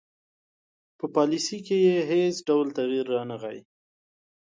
په 0.97 1.05
پالیسي 1.15 1.57
کې 1.65 1.77
یې 1.85 1.97
هیڅ 2.11 2.35
ډول 2.47 2.67
تغیر 2.77 3.05
رانه 3.13 3.37
غی. 3.41 3.59